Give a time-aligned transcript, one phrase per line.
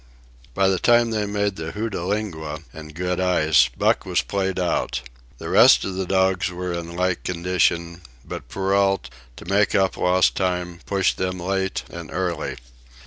[0.55, 5.01] By the time they made the Hootalinqua and good ice, Buck was played out.
[5.37, 10.33] The rest of the dogs were in like condition; but Perrault, to make up lost
[10.35, 12.57] time, pushed them late and early.